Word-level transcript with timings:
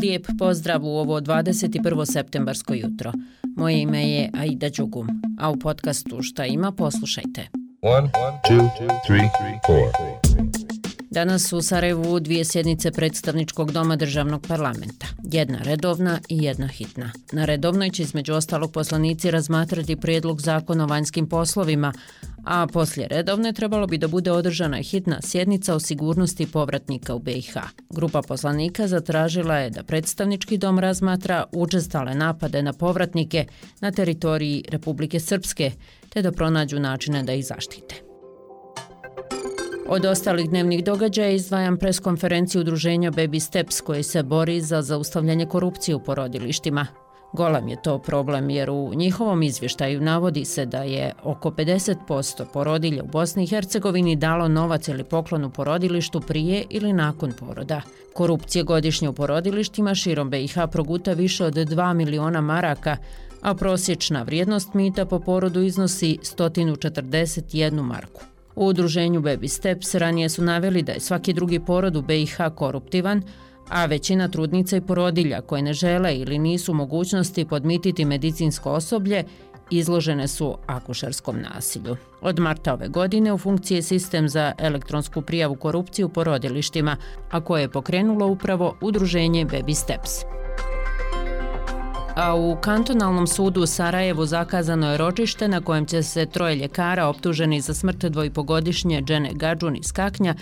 Lijep 0.00 0.26
pozdrav 0.38 0.84
u 0.84 0.88
ovo 0.88 1.20
21. 1.20 2.12
septembarsko 2.12 2.74
jutro. 2.74 3.12
Moje 3.56 3.80
ime 3.80 4.10
je 4.10 4.30
Aida 4.34 4.68
Đugum, 4.68 5.06
a 5.40 5.50
u 5.50 5.56
podcastu 5.56 6.22
Šta 6.22 6.46
ima 6.46 6.72
poslušajte. 6.72 7.48
One, 7.82 8.10
two, 8.48 8.68
three, 9.06 9.28
Danas 11.12 11.52
u 11.52 11.62
Sarajevu 11.62 12.20
dvije 12.20 12.44
sjednice 12.44 12.90
predstavničkog 12.90 13.72
doma 13.72 13.96
državnog 13.96 14.46
parlamenta. 14.48 15.06
Jedna 15.24 15.58
redovna 15.58 16.18
i 16.28 16.42
jedna 16.44 16.66
hitna. 16.66 17.12
Na 17.32 17.44
redovnoj 17.44 17.90
će 17.90 18.02
između 18.02 18.34
ostalog 18.34 18.72
poslanici 18.72 19.30
razmatrati 19.30 19.96
prijedlog 19.96 20.40
zakona 20.40 20.84
o 20.84 20.86
vanjskim 20.86 21.28
poslovima, 21.28 21.92
a 22.44 22.66
poslije 22.66 23.08
redovne 23.08 23.52
trebalo 23.52 23.86
bi 23.86 23.98
da 23.98 24.08
bude 24.08 24.32
održana 24.32 24.76
hitna 24.76 25.22
sjednica 25.22 25.74
o 25.74 25.80
sigurnosti 25.80 26.46
povratnika 26.46 27.14
u 27.14 27.18
BiH. 27.18 27.54
Grupa 27.90 28.22
poslanika 28.22 28.88
zatražila 28.88 29.56
je 29.56 29.70
da 29.70 29.82
predstavnički 29.82 30.58
dom 30.58 30.78
razmatra 30.78 31.44
učestale 31.52 32.14
napade 32.14 32.62
na 32.62 32.72
povratnike 32.72 33.46
na 33.80 33.90
teritoriji 33.90 34.64
Republike 34.68 35.20
Srpske, 35.20 35.72
te 36.08 36.22
da 36.22 36.32
pronađu 36.32 36.80
načine 36.80 37.22
da 37.22 37.32
ih 37.32 37.46
zaštite. 37.46 38.01
Od 39.92 40.04
ostalih 40.04 40.50
dnevnih 40.50 40.84
događaja 40.84 41.30
izdvajam 41.30 41.76
preskonferenciju 41.76 42.60
udruženja 42.60 43.10
Baby 43.10 43.40
Steps 43.40 43.80
koji 43.80 44.02
se 44.02 44.22
bori 44.22 44.60
za 44.60 44.82
zaustavljanje 44.82 45.46
korupcije 45.46 45.94
u 45.94 46.00
porodilištima. 46.00 46.86
Golam 47.32 47.68
je 47.68 47.82
to 47.82 47.98
problem 47.98 48.50
jer 48.50 48.70
u 48.70 48.94
njihovom 48.94 49.42
izvještaju 49.42 50.00
navodi 50.00 50.44
se 50.44 50.66
da 50.66 50.82
je 50.82 51.12
oko 51.22 51.50
50% 51.50 52.44
porodilja 52.52 53.02
u 53.02 53.06
Bosni 53.06 53.44
i 53.44 53.46
Hercegovini 53.46 54.16
dalo 54.16 54.48
novac 54.48 54.88
ili 54.88 55.04
poklon 55.04 55.44
u 55.44 55.50
porodilištu 55.50 56.20
prije 56.20 56.64
ili 56.70 56.92
nakon 56.92 57.32
poroda. 57.38 57.80
Korupcije 58.14 58.62
godišnje 58.62 59.08
u 59.08 59.12
porodilištima 59.12 59.94
širom 59.94 60.30
BiH 60.30 60.54
proguta 60.70 61.12
više 61.12 61.44
od 61.44 61.54
2 61.54 61.94
miliona 61.94 62.40
maraka, 62.40 62.96
a 63.42 63.54
prosječna 63.54 64.22
vrijednost 64.22 64.74
mita 64.74 65.06
po 65.06 65.20
porodu 65.20 65.60
iznosi 65.60 66.18
141 66.22 67.82
marku. 67.82 68.31
U 68.56 68.66
udruženju 68.66 69.20
Baby 69.20 69.48
Steps 69.48 69.94
ranije 69.94 70.28
su 70.28 70.42
naveli 70.42 70.82
da 70.82 70.92
je 70.92 71.00
svaki 71.00 71.32
drugi 71.32 71.60
porod 71.60 71.96
u 71.96 72.02
BiH 72.02 72.36
koruptivan, 72.54 73.22
a 73.68 73.86
većina 73.86 74.28
trudnica 74.28 74.76
i 74.76 74.80
porodilja 74.80 75.40
koje 75.40 75.62
ne 75.62 75.72
žele 75.72 76.16
ili 76.16 76.38
nisu 76.38 76.74
mogućnosti 76.74 77.44
podmititi 77.44 78.04
medicinsko 78.04 78.70
osoblje 78.70 79.24
izložene 79.70 80.28
su 80.28 80.56
akušarskom 80.66 81.36
nasilju. 81.40 81.96
Od 82.20 82.38
marta 82.38 82.74
ove 82.74 82.88
godine 82.88 83.32
u 83.32 83.38
funkciji 83.38 83.76
je 83.76 83.82
sistem 83.82 84.28
za 84.28 84.52
elektronsku 84.58 85.22
prijavu 85.22 85.56
korupciju 85.56 86.06
u 86.06 86.10
porodilištima, 86.10 86.96
a 87.30 87.40
koje 87.40 87.62
je 87.62 87.72
pokrenulo 87.72 88.26
upravo 88.26 88.76
udruženje 88.80 89.46
Baby 89.46 89.74
Steps. 89.74 90.10
A 92.16 92.34
u 92.34 92.56
kantonalnom 92.60 93.26
sudu 93.26 93.62
u 93.62 93.66
Sarajevu 93.66 94.26
zakazano 94.26 94.90
je 94.90 94.98
ročište 94.98 95.48
na 95.48 95.60
kojem 95.60 95.86
će 95.86 96.02
se 96.02 96.26
troje 96.26 96.56
ljekara 96.56 97.06
optuženi 97.06 97.60
za 97.60 97.74
smrt 97.74 98.04
dvojpogodišnje 98.04 99.02
Džene 99.02 99.30
Gadžun 99.34 99.76
iz 99.76 99.92
Kaknja 99.92 100.34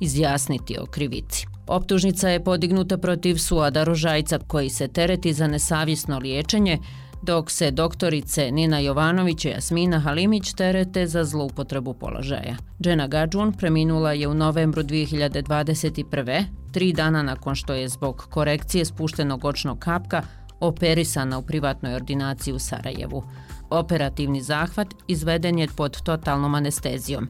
izjasniti 0.00 0.78
o 0.78 0.86
krivici. 0.86 1.46
Optužnica 1.66 2.28
je 2.28 2.44
podignuta 2.44 2.98
protiv 2.98 3.36
Suada 3.36 3.84
Rožajca 3.84 4.38
koji 4.46 4.68
se 4.68 4.88
tereti 4.88 5.32
za 5.32 5.46
nesavjesno 5.46 6.18
liječenje, 6.18 6.78
dok 7.22 7.50
se 7.50 7.70
doktorice 7.70 8.50
Nina 8.50 8.78
Jovanović 8.78 9.44
i 9.44 9.48
Jasmina 9.48 10.00
Halimić 10.00 10.52
terete 10.54 11.06
za 11.06 11.24
zloupotrebu 11.24 11.94
položaja. 11.94 12.56
Džena 12.80 13.06
Gadžun 13.06 13.52
preminula 13.52 14.12
je 14.12 14.28
u 14.28 14.34
novembru 14.34 14.82
2021. 14.82 16.44
tri 16.72 16.92
dana 16.92 17.22
nakon 17.22 17.54
što 17.54 17.74
je 17.74 17.88
zbog 17.88 18.26
korekcije 18.30 18.84
spuštenog 18.84 19.44
očnog 19.44 19.78
kapka 19.78 20.22
operisana 20.62 21.38
u 21.38 21.42
privatnoj 21.42 21.94
ordinaciji 21.94 22.54
u 22.54 22.58
Sarajevu. 22.58 23.22
Operativni 23.70 24.42
zahvat 24.42 24.88
izveden 25.08 25.58
je 25.58 25.68
pod 25.76 26.02
totalnom 26.02 26.54
anestezijom. 26.54 27.28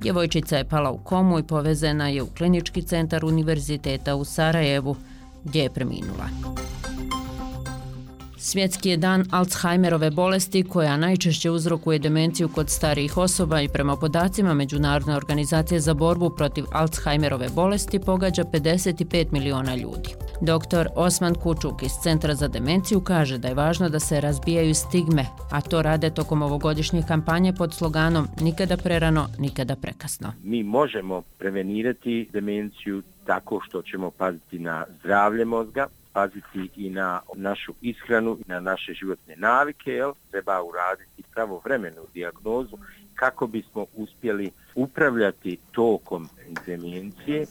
Djevojčica 0.00 0.56
je 0.56 0.68
pala 0.68 0.90
u 0.90 0.98
komu 0.98 1.38
i 1.38 1.42
povezena 1.42 2.08
je 2.08 2.22
u 2.22 2.26
klinički 2.26 2.82
centar 2.82 3.24
univerziteta 3.24 4.14
u 4.14 4.24
Sarajevu, 4.24 4.96
gdje 5.44 5.62
je 5.62 5.70
preminula. 5.70 6.28
Svjetski 8.40 8.90
je 8.90 8.96
dan 8.96 9.24
Alzheimerove 9.30 10.10
bolesti 10.10 10.62
koja 10.62 10.96
najčešće 10.96 11.50
uzrokuje 11.50 11.98
demenciju 11.98 12.48
kod 12.48 12.70
starijih 12.70 13.16
osoba 13.16 13.60
i 13.60 13.68
prema 13.68 13.96
podacima 13.96 14.54
Međunarodne 14.54 15.16
organizacije 15.16 15.80
za 15.80 15.94
borbu 15.94 16.30
protiv 16.30 16.64
Alzheimerove 16.72 17.48
bolesti 17.54 17.98
pogađa 17.98 18.44
55 18.44 19.32
miliona 19.32 19.74
ljudi. 19.74 20.27
Dr. 20.40 20.86
Osman 20.94 21.34
Kučuk 21.34 21.82
iz 21.82 21.92
Centra 22.02 22.34
za 22.34 22.48
demenciju 22.48 23.00
kaže 23.00 23.38
da 23.38 23.48
je 23.48 23.54
važno 23.54 23.88
da 23.88 24.00
se 24.00 24.20
razbijaju 24.20 24.74
stigme, 24.74 25.24
a 25.50 25.60
to 25.60 25.82
rade 25.82 26.10
tokom 26.10 26.42
ovogodišnje 26.42 27.02
kampanje 27.08 27.52
pod 27.52 27.74
sloganom 27.74 28.28
Nikada 28.40 28.76
prerano, 28.76 29.28
nikada 29.38 29.76
prekasno. 29.76 30.32
Mi 30.42 30.62
možemo 30.62 31.22
prevenirati 31.38 32.28
demenciju 32.32 33.02
tako 33.26 33.60
što 33.60 33.82
ćemo 33.82 34.10
paziti 34.10 34.58
na 34.58 34.84
zdravlje 35.00 35.44
mozga, 35.44 35.86
paziti 36.12 36.68
i 36.76 36.90
na 36.90 37.20
našu 37.34 37.74
ishranu 37.80 38.38
i 38.40 38.50
na 38.50 38.60
naše 38.60 38.92
životne 38.92 39.36
navike, 39.36 39.90
jel? 39.90 40.12
treba 40.30 40.62
uraditi 40.62 41.22
pravovremenu 41.34 42.02
diagnozu 42.14 42.78
kako 43.14 43.46
bismo 43.46 43.86
uspjeli 43.96 44.50
upravljati 44.74 45.58
tokom 45.72 46.28
demencije, 46.66 47.46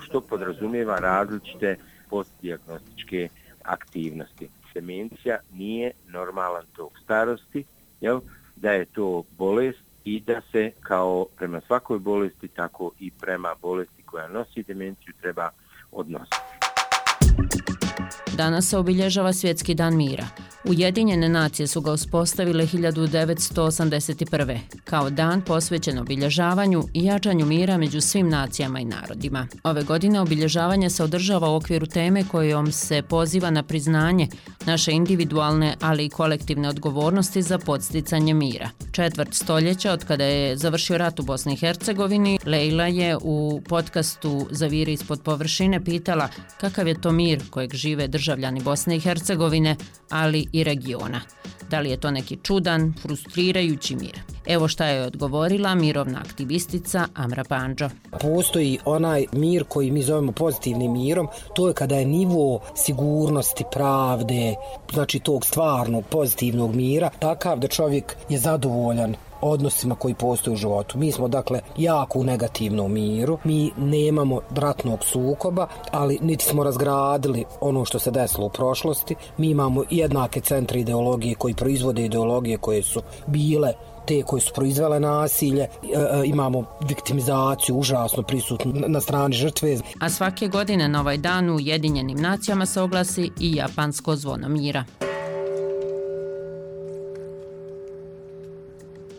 što 0.00 0.20
podrazumijeva 0.20 0.98
različite 0.98 1.76
postdiagnostičke 2.10 3.28
aktivnosti. 3.62 4.48
Demencija 4.74 5.38
nije 5.52 5.90
normalan 6.08 6.64
tok 6.76 6.92
starosti, 7.04 7.64
jel? 8.00 8.20
da 8.56 8.72
je 8.72 8.84
to 8.84 9.22
bolest 9.38 9.78
i 10.04 10.20
da 10.20 10.40
se 10.52 10.72
kao 10.80 11.26
prema 11.36 11.60
svakoj 11.66 11.98
bolesti, 11.98 12.48
tako 12.48 12.90
i 13.00 13.10
prema 13.10 13.54
bolesti 13.62 14.02
koja 14.02 14.28
nosi 14.28 14.62
demenciju 14.62 15.14
treba 15.20 15.50
odnositi. 15.92 16.65
Danas 18.36 18.68
se 18.68 18.78
obilježava 18.78 19.32
Svjetski 19.32 19.74
dan 19.74 19.96
mira. 19.96 20.26
Ujedinjene 20.64 21.28
nacije 21.28 21.66
su 21.66 21.80
ga 21.80 21.92
uspostavile 21.92 22.66
1981. 22.66 24.58
kao 24.84 25.10
dan 25.10 25.42
posvećen 25.42 25.98
obilježavanju 25.98 26.82
i 26.94 27.04
jačanju 27.04 27.46
mira 27.46 27.78
među 27.78 28.00
svim 28.00 28.28
nacijama 28.28 28.80
i 28.80 28.84
narodima. 28.84 29.46
Ove 29.64 29.82
godine 29.82 30.20
obilježavanje 30.20 30.90
se 30.90 31.04
održava 31.04 31.50
u 31.50 31.56
okviru 31.56 31.86
teme 31.86 32.24
kojom 32.28 32.72
se 32.72 33.02
poziva 33.02 33.50
na 33.50 33.62
priznanje 33.62 34.28
naše 34.66 34.92
individualne, 34.92 35.76
ali 35.80 36.04
i 36.04 36.08
kolektivne 36.08 36.68
odgovornosti 36.68 37.42
za 37.42 37.58
podsticanje 37.58 38.34
mira. 38.34 38.70
Četvrt 38.92 39.34
stoljeća 39.34 39.92
od 39.92 40.04
kada 40.04 40.24
je 40.24 40.56
završio 40.56 40.98
rat 40.98 41.20
u 41.20 41.22
Bosni 41.22 41.52
i 41.52 41.56
Hercegovini, 41.56 42.38
Leila 42.44 42.86
je 42.86 43.16
u 43.22 43.60
podcastu 43.68 44.46
Zaviri 44.50 44.92
ispod 44.92 45.22
površine 45.22 45.84
pitala 45.84 46.28
kakav 46.60 46.88
je 46.88 47.00
to 47.00 47.12
mir 47.12 47.50
kojeg 47.50 47.74
žive 47.74 48.08
državljani 48.26 48.62
Bosne 48.62 48.96
i 48.96 49.00
Hercegovine, 49.00 49.76
ali 50.10 50.46
i 50.52 50.64
regiona. 50.64 51.20
Da 51.70 51.80
li 51.80 51.90
je 51.90 52.00
to 52.00 52.10
neki 52.10 52.38
čudan, 52.42 52.94
frustrirajući 53.02 53.96
mir? 53.96 54.35
Evo 54.46 54.68
šta 54.68 54.86
je 54.86 55.06
odgovorila 55.06 55.74
mirovna 55.74 56.18
aktivistica 56.18 57.06
Amra 57.14 57.44
Panđo. 57.44 57.88
Postoji 58.20 58.78
onaj 58.84 59.26
mir 59.32 59.64
koji 59.64 59.90
mi 59.90 60.02
zovemo 60.02 60.32
pozitivnim 60.32 60.92
mirom, 60.92 61.28
to 61.54 61.68
je 61.68 61.74
kada 61.74 61.96
je 61.96 62.06
nivo 62.06 62.60
sigurnosti, 62.74 63.64
pravde, 63.72 64.54
znači 64.92 65.18
tog 65.18 65.46
stvarnog 65.46 66.04
pozitivnog 66.10 66.74
mira, 66.74 67.10
takav 67.18 67.58
da 67.58 67.68
čovjek 67.68 68.16
je 68.28 68.38
zadovoljan 68.38 69.14
odnosima 69.40 69.94
koji 69.94 70.14
postoje 70.14 70.54
u 70.54 70.56
životu. 70.56 70.98
Mi 70.98 71.12
smo 71.12 71.28
dakle 71.28 71.60
jako 71.76 72.18
u 72.18 72.24
negativnom 72.24 72.92
miru, 72.92 73.38
mi 73.44 73.70
nemamo 73.76 74.40
ratnog 74.50 75.04
sukoba, 75.04 75.66
ali 75.90 76.18
niti 76.22 76.44
smo 76.44 76.64
razgradili 76.64 77.44
ono 77.60 77.84
što 77.84 77.98
se 77.98 78.10
desilo 78.10 78.46
u 78.46 78.50
prošlosti. 78.50 79.14
Mi 79.36 79.50
imamo 79.50 79.84
jednake 79.90 80.40
centre 80.40 80.80
ideologije 80.80 81.34
koji 81.34 81.54
proizvode 81.54 82.04
ideologije 82.04 82.58
koje 82.58 82.82
su 82.82 83.02
bile 83.26 83.72
te 84.06 84.22
koje 84.22 84.40
su 84.40 84.52
proizvele 84.54 85.00
nasilje, 85.00 85.62
e, 85.62 85.68
e 85.92 86.26
imamo 86.26 86.64
viktimizaciju 86.88 87.76
užasno 87.76 88.22
prisutnu 88.22 88.72
na 88.88 89.00
strani 89.00 89.34
žrtve. 89.34 89.78
A 90.00 90.10
svake 90.10 90.48
godine 90.48 90.88
na 90.88 91.00
ovaj 91.00 91.18
dan 91.18 91.50
u 91.50 91.54
Ujedinjenim 91.54 92.18
nacijama 92.18 92.66
se 92.66 92.80
oglasi 92.80 93.30
i 93.40 93.56
japansko 93.56 94.16
zvono 94.16 94.48
mira. 94.48 94.84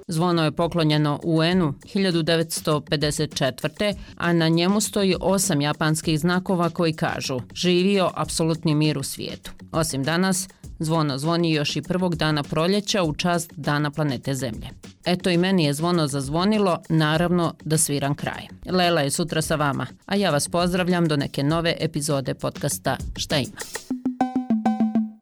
Zvono 0.09 0.43
je 0.43 0.51
poklonjeno 0.51 1.19
UN-u 1.23 1.73
1954. 1.95 3.95
a 4.17 4.33
na 4.33 4.47
njemu 4.47 4.81
stoji 4.81 5.15
osam 5.21 5.61
japanskih 5.61 6.19
znakova 6.19 6.69
koji 6.69 6.93
kažu 6.93 7.39
živio 7.53 8.11
apsolutni 8.13 8.75
mir 8.75 8.97
u 8.97 9.03
svijetu. 9.03 9.51
Osim 9.71 10.03
danas, 10.03 10.47
zvono 10.79 11.17
zvoni 11.17 11.53
još 11.53 11.75
i 11.75 11.81
prvog 11.81 12.15
dana 12.15 12.43
proljeća 12.43 13.03
u 13.03 13.13
čast 13.13 13.53
dana 13.55 13.91
planete 13.91 14.33
Zemlje. 14.33 14.67
Eto 15.05 15.29
i 15.29 15.37
meni 15.37 15.65
je 15.65 15.73
zvono 15.73 16.07
zazvonilo, 16.07 16.81
naravno 16.89 17.53
da 17.63 17.77
sviram 17.77 18.15
kraj. 18.15 18.47
Lela 18.65 19.01
je 19.01 19.11
sutra 19.11 19.41
sa 19.41 19.55
vama, 19.55 19.87
a 20.05 20.15
ja 20.15 20.29
vas 20.29 20.49
pozdravljam 20.49 21.07
do 21.07 21.17
neke 21.17 21.43
nove 21.43 21.75
epizode 21.79 22.33
podcasta 22.33 22.97
Šta 23.15 23.37
ima? 23.37 23.86